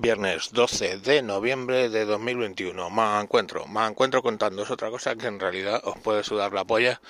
Viernes 0.00 0.52
12 0.52 0.98
de 0.98 1.22
noviembre 1.22 1.88
de 1.88 2.04
2021. 2.04 2.88
Me 2.88 3.20
encuentro, 3.20 3.66
me 3.66 3.84
encuentro 3.84 4.22
contando. 4.22 4.62
Es 4.62 4.70
otra 4.70 4.90
cosa 4.90 5.16
que 5.16 5.26
en 5.26 5.40
realidad 5.40 5.80
os 5.82 5.98
puede 5.98 6.22
sudar 6.22 6.52
la 6.52 6.64
polla, 6.64 7.00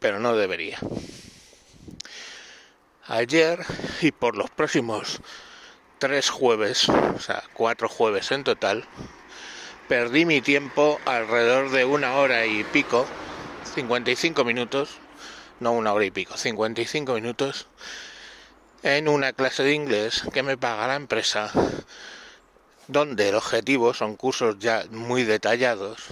pero 0.00 0.20
no 0.20 0.36
debería. 0.36 0.78
Ayer 3.06 3.64
y 4.02 4.12
por 4.12 4.36
los 4.36 4.50
próximos 4.50 5.22
tres 5.96 6.28
jueves, 6.28 6.90
o 6.90 7.18
sea, 7.20 7.42
cuatro 7.54 7.88
jueves 7.88 8.32
en 8.32 8.44
total, 8.44 8.84
perdí 9.88 10.26
mi 10.26 10.42
tiempo 10.42 11.00
alrededor 11.06 11.70
de 11.70 11.86
una 11.86 12.16
hora 12.16 12.44
y 12.44 12.64
pico, 12.64 13.06
55 13.74 14.44
minutos, 14.44 14.98
no 15.58 15.72
una 15.72 15.94
hora 15.94 16.04
y 16.04 16.10
pico, 16.10 16.36
55 16.36 17.14
minutos 17.14 17.66
en 18.84 19.08
una 19.08 19.32
clase 19.32 19.62
de 19.62 19.72
inglés 19.72 20.24
que 20.32 20.42
me 20.42 20.58
paga 20.58 20.86
la 20.86 20.94
empresa, 20.94 21.50
donde 22.86 23.30
el 23.30 23.34
objetivo 23.34 23.94
son 23.94 24.14
cursos 24.14 24.58
ya 24.58 24.84
muy 24.90 25.24
detallados, 25.24 26.08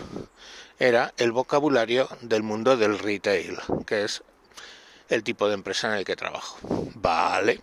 era 0.79 1.13
el 1.19 1.33
vocabulario 1.33 2.09
del 2.23 2.43
mundo 2.43 2.79
del 2.79 2.99
retail, 2.99 3.59
que 3.87 4.05
es 4.05 4.23
el 5.11 5.23
tipo 5.23 5.49
de 5.49 5.55
empresa 5.55 5.89
en 5.89 5.99
el 5.99 6.07
que 6.07 6.17
trabajo. 6.17 6.59
Vale. 6.95 7.61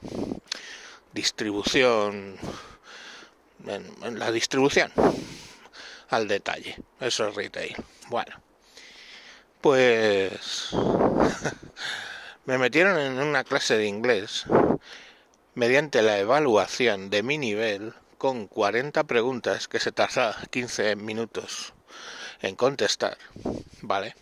Distribución. 1.12 2.38
En, 3.66 4.20
la 4.20 4.32
distribución. 4.32 4.92
Al 6.12 6.28
detalle. 6.28 6.78
Eso 7.00 7.28
es 7.28 7.36
retail. 7.36 7.76
Bueno. 8.10 8.40
Pues 9.60 10.70
me 12.46 12.58
metieron 12.58 13.00
en 13.00 13.20
una 13.20 13.44
clase 13.44 13.78
de 13.78 13.86
inglés 13.86 14.46
mediante 15.56 16.02
la 16.02 16.20
evaluación 16.20 17.10
de 17.10 17.24
mi 17.24 17.38
nivel 17.38 17.94
con 18.18 18.48
40 18.48 19.04
preguntas 19.04 19.68
que 19.68 19.80
se 19.80 19.92
tarda 19.92 20.36
15 20.50 20.96
minutos 20.96 21.74
en 22.42 22.56
contestar, 22.56 23.18
¿vale? 23.82 24.16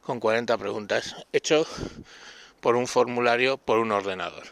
Con 0.00 0.20
40 0.20 0.58
preguntas, 0.58 1.16
hecho 1.32 1.66
por 2.60 2.76
un 2.76 2.86
formulario 2.86 3.56
por 3.58 3.78
un 3.78 3.92
ordenador. 3.92 4.48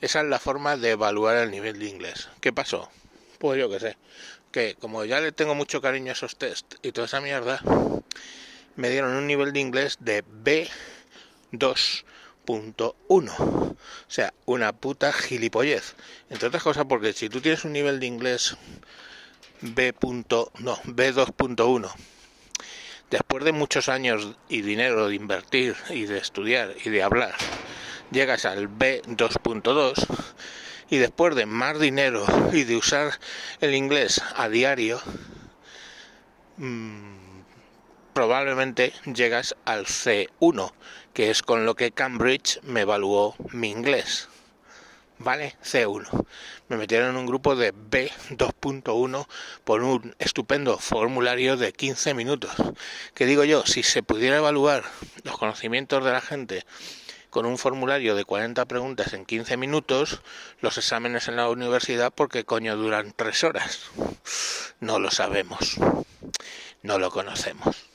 Esa 0.00 0.20
es 0.20 0.26
la 0.26 0.38
forma 0.38 0.76
de 0.76 0.90
evaluar 0.90 1.36
el 1.36 1.50
nivel 1.50 1.78
de 1.78 1.88
inglés. 1.88 2.28
¿Qué 2.40 2.52
pasó? 2.52 2.90
Pues 3.38 3.58
yo 3.58 3.68
qué 3.68 3.80
sé, 3.80 3.96
que 4.52 4.74
como 4.76 5.04
ya 5.04 5.20
le 5.20 5.32
tengo 5.32 5.54
mucho 5.54 5.80
cariño 5.80 6.10
a 6.10 6.14
esos 6.14 6.36
test 6.36 6.74
y 6.82 6.92
toda 6.92 7.06
esa 7.06 7.20
mierda, 7.20 7.60
me 8.76 8.90
dieron 8.90 9.14
un 9.14 9.26
nivel 9.26 9.52
de 9.52 9.60
inglés 9.60 9.98
de 10.00 10.24
B2 10.24 12.04
punto. 12.44 12.96
O 13.08 13.22
sea, 14.08 14.32
una 14.46 14.72
puta 14.72 15.12
gilipollez. 15.12 15.94
Entre 16.30 16.48
otras 16.48 16.62
cosas 16.62 16.84
porque 16.88 17.12
si 17.12 17.28
tú 17.28 17.40
tienes 17.40 17.64
un 17.64 17.72
nivel 17.72 18.00
de 18.00 18.06
inglés 18.06 18.56
B. 19.60 19.94
no, 20.02 20.76
B2.1, 20.82 21.92
después 23.10 23.44
de 23.44 23.52
muchos 23.52 23.88
años 23.88 24.36
y 24.48 24.62
dinero 24.62 25.08
de 25.08 25.14
invertir 25.14 25.76
y 25.90 26.06
de 26.06 26.18
estudiar 26.18 26.74
y 26.84 26.90
de 26.90 27.02
hablar, 27.02 27.34
llegas 28.10 28.44
al 28.44 28.68
B2.2 28.68 30.06
y 30.90 30.98
después 30.98 31.34
de 31.34 31.46
más 31.46 31.78
dinero 31.78 32.26
y 32.52 32.64
de 32.64 32.76
usar 32.76 33.12
el 33.60 33.74
inglés 33.74 34.20
a 34.36 34.48
diario, 34.48 35.00
mmm, 36.56 37.12
probablemente 38.12 38.92
llegas 39.04 39.56
al 39.64 39.86
C1, 39.86 40.72
que 41.12 41.30
es 41.30 41.42
con 41.42 41.66
lo 41.66 41.74
que 41.74 41.92
Cambridge 41.92 42.60
me 42.62 42.82
evaluó 42.82 43.34
mi 43.50 43.70
inglés. 43.70 44.28
¿Vale? 45.18 45.56
C1. 45.62 46.26
Me 46.68 46.76
metieron 46.76 47.10
en 47.10 47.16
un 47.16 47.26
grupo 47.26 47.54
de 47.54 47.72
B2.1 47.72 49.26
por 49.62 49.82
un 49.82 50.16
estupendo 50.18 50.78
formulario 50.78 51.56
de 51.56 51.72
15 51.72 52.14
minutos. 52.14 52.50
Que 53.14 53.26
digo 53.26 53.44
yo, 53.44 53.64
si 53.64 53.84
se 53.84 54.02
pudiera 54.02 54.38
evaluar 54.38 54.82
los 55.22 55.38
conocimientos 55.38 56.04
de 56.04 56.10
la 56.10 56.20
gente 56.20 56.64
con 57.30 57.46
un 57.46 57.56
formulario 57.56 58.16
de 58.16 58.24
40 58.24 58.64
preguntas 58.66 59.12
en 59.12 59.24
15 59.24 59.56
minutos, 59.56 60.22
los 60.60 60.76
exámenes 60.76 61.28
en 61.28 61.36
la 61.36 61.48
universidad, 61.48 62.12
porque 62.12 62.44
coño 62.44 62.76
duran 62.76 63.14
3 63.16 63.44
horas? 63.44 63.90
No 64.80 64.98
lo 64.98 65.10
sabemos. 65.10 65.76
No 66.82 66.98
lo 66.98 67.10
conocemos. 67.10 67.91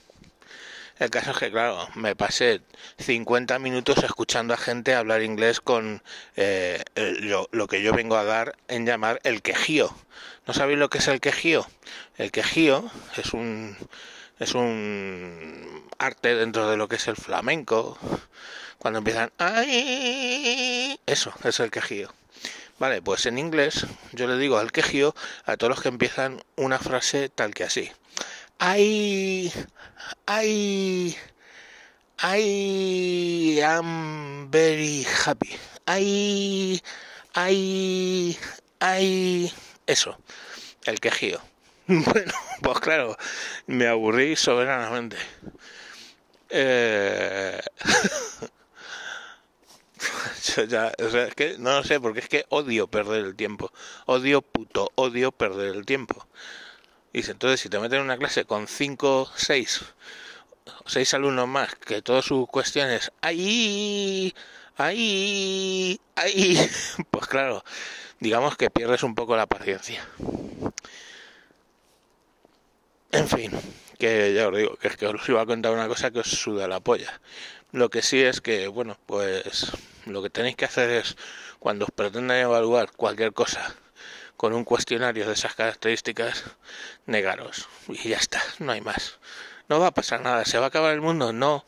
El 0.99 1.11
caso 1.11 1.31
es 1.31 1.37
que, 1.37 1.51
claro, 1.51 1.87
me 1.93 2.15
pasé 2.15 2.61
50 2.97 3.59
minutos 3.59 4.03
escuchando 4.03 4.55
a 4.55 4.57
gente 4.57 4.95
hablar 4.95 5.21
inglés 5.21 5.61
con 5.61 6.01
eh, 6.35 6.83
lo, 6.95 7.67
que 7.67 7.83
yo 7.83 7.93
vengo 7.93 8.17
a 8.17 8.23
dar 8.23 8.57
en 8.67 8.85
llamar 8.85 9.19
el 9.23 9.43
quejío. 9.43 9.95
¿No 10.47 10.53
sabéis 10.55 10.79
lo 10.79 10.89
que 10.89 10.97
es 10.97 11.07
el 11.07 11.21
quejío? 11.21 11.67
El 12.17 12.31
quejío 12.31 12.89
es 13.15 13.33
un, 13.33 13.77
es 14.39 14.55
un 14.55 15.87
arte 15.99 16.35
dentro 16.35 16.67
de 16.69 16.77
lo 16.77 16.87
que 16.87 16.95
es 16.95 17.07
el 17.07 17.15
flamenco. 17.15 17.99
Cuando 18.79 18.99
empiezan, 18.99 19.31
¡ay! 19.37 20.99
Eso 21.05 21.31
es 21.43 21.59
el 21.59 21.69
quejío. 21.69 22.11
Vale, 22.79 23.03
pues 23.03 23.25
en 23.27 23.37
inglés 23.37 23.85
yo 24.13 24.27
le 24.27 24.37
digo 24.37 24.57
al 24.57 24.71
quejío 24.71 25.15
a 25.45 25.57
todos 25.57 25.69
los 25.69 25.81
que 25.81 25.89
empiezan 25.89 26.43
una 26.55 26.79
frase 26.79 27.29
tal 27.29 27.53
que 27.53 27.63
así. 27.63 27.91
I 28.59 29.51
I 30.27 31.15
I 32.23 33.59
am 33.63 34.49
very 34.49 35.03
happy. 35.03 35.55
I 35.87 36.81
I 37.35 38.37
I 38.81 39.51
eso, 39.85 40.17
el 40.85 40.99
quejío. 40.99 41.39
Bueno, 41.87 42.33
pues 42.61 42.79
claro, 42.79 43.15
me 43.67 43.87
aburrí 43.87 44.35
soberanamente. 44.35 45.15
Eh... 46.49 47.61
ya, 50.67 50.91
no 51.59 51.71
lo 51.71 51.83
sé, 51.83 51.99
porque 51.99 52.19
es 52.19 52.27
que 52.27 52.45
odio 52.49 52.87
perder 52.87 53.25
el 53.25 53.35
tiempo. 53.35 53.71
Odio 54.05 54.41
puto, 54.41 54.91
odio 54.95 55.31
perder 55.31 55.75
el 55.75 55.85
tiempo. 55.85 56.27
Dice, 57.17 57.31
entonces 57.31 57.59
si 57.59 57.67
te 57.67 57.79
meten 57.79 57.97
en 57.97 58.05
una 58.05 58.17
clase 58.19 58.45
con 58.45 58.67
5, 58.67 59.31
6, 59.35 59.85
6 60.85 61.13
alumnos 61.15 61.47
más, 61.47 61.73
que 61.73 62.03
todas 62.03 62.23
sus 62.23 62.47
cuestiones, 62.47 63.11
ahí, 63.21 64.35
ahí, 64.75 65.99
ahí, 66.13 66.69
pues 67.09 67.25
claro, 67.25 67.63
digamos 68.19 68.55
que 68.55 68.69
pierdes 68.69 69.01
un 69.01 69.15
poco 69.15 69.35
la 69.35 69.47
paciencia. 69.47 70.07
En 73.11 73.27
fin, 73.27 73.51
que 73.97 74.35
ya 74.35 74.49
os 74.49 74.55
digo, 74.55 74.75
que 74.75 74.89
es 74.89 74.95
que 74.95 75.07
os 75.07 75.27
iba 75.27 75.41
a 75.41 75.47
contar 75.47 75.71
una 75.71 75.87
cosa 75.87 76.11
que 76.11 76.19
os 76.19 76.29
suda 76.29 76.67
la 76.67 76.81
polla. 76.81 77.19
Lo 77.71 77.89
que 77.89 78.03
sí 78.03 78.21
es 78.21 78.41
que, 78.41 78.67
bueno, 78.67 78.95
pues 79.07 79.71
lo 80.05 80.21
que 80.21 80.29
tenéis 80.29 80.55
que 80.55 80.65
hacer 80.65 80.91
es, 80.91 81.17
cuando 81.57 81.85
os 81.85 81.91
pretendan 81.91 82.37
evaluar 82.37 82.91
cualquier 82.91 83.33
cosa, 83.33 83.75
con 84.37 84.53
un 84.53 84.63
cuestionario 84.63 85.27
de 85.27 85.33
esas 85.33 85.55
características, 85.55 86.45
negaros. 87.07 87.67
Y 87.89 88.09
ya 88.09 88.17
está, 88.17 88.41
no 88.59 88.71
hay 88.71 88.81
más. 88.81 89.17
No 89.67 89.79
va 89.79 89.87
a 89.87 89.93
pasar 89.93 90.21
nada, 90.21 90.45
se 90.45 90.59
va 90.59 90.65
a 90.65 90.67
acabar 90.67 90.93
el 90.93 91.01
mundo, 91.01 91.33
no. 91.33 91.65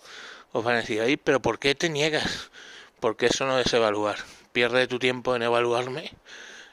Os 0.52 0.63
van 0.63 0.75
a 0.75 0.81
decir, 0.81 1.02
ahí, 1.02 1.18
pero 1.18 1.41
¿por 1.41 1.59
qué 1.59 1.75
te 1.75 1.90
niegas? 1.90 2.52
Porque 3.00 3.25
eso 3.25 3.46
no 3.46 3.59
es 3.59 3.74
evaluar. 3.74 4.18
Pierde 4.52 4.88
tu 4.88 5.00
tiempo 5.00 5.35
en 5.35 5.41
evaluarme 5.44 6.12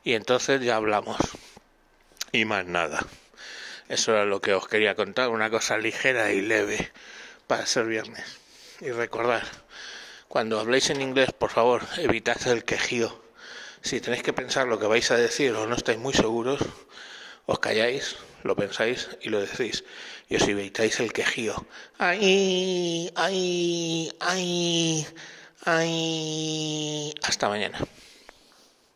y 0.05 0.13
entonces 0.13 0.61
ya 0.61 0.77
hablamos. 0.77 1.17
Y 2.31 2.45
más 2.45 2.67
nada. 2.67 3.05
Eso 3.89 4.13
era 4.13 4.25
lo 4.25 4.41
que 4.41 4.53
os 4.53 4.69
quería 4.69 4.95
contar, 4.95 5.31
una 5.31 5.49
cosa 5.51 5.79
ligera 5.79 6.33
y 6.33 6.43
leve 6.43 6.93
para 7.47 7.67
ser 7.67 7.87
viernes. 7.87 8.39
Y 8.81 8.91
recordar, 8.91 9.45
cuando 10.29 10.61
habléis 10.61 10.91
en 10.91 11.01
inglés, 11.01 11.33
por 11.33 11.51
favor, 11.51 11.83
evitad 11.99 12.47
el 12.49 12.65
quejido 12.65 13.26
si 13.87 14.01
tenéis 14.01 14.23
que 14.23 14.33
pensar 14.33 14.67
lo 14.67 14.81
que 14.81 14.87
vais 14.87 15.09
a 15.13 15.17
decir 15.17 15.55
o 15.55 15.67
no 15.67 15.77
estáis 15.77 15.99
muy 15.99 16.13
seguros, 16.13 16.59
os 17.47 17.59
calláis, 17.61 18.17
lo 18.43 18.57
pensáis 18.57 19.09
y 19.23 19.29
lo 19.29 19.39
decís. 19.41 19.85
Y 20.29 20.37
os 20.37 20.49
evitáis 20.49 20.99
el 20.99 21.13
quejío. 21.13 21.55
¡Ay! 21.99 23.13
¡Ay! 23.15 24.13
¡Ay! 24.19 25.07
¡Ay! 25.65 27.15
Hasta 27.23 27.49
mañana. 27.49 27.79